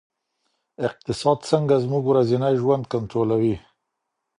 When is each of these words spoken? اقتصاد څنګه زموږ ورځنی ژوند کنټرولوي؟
اقتصاد 0.87 1.39
څنګه 1.51 1.75
زموږ 1.83 2.03
ورځنی 2.07 2.53
ژوند 2.61 2.83
کنټرولوي؟ 2.93 3.55